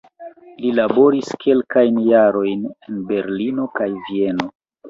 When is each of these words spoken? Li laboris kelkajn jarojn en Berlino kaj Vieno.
Li 0.63 0.71
laboris 0.79 1.29
kelkajn 1.43 2.01
jarojn 2.07 2.65
en 2.71 2.99
Berlino 3.13 3.71
kaj 3.79 3.93
Vieno. 4.09 4.53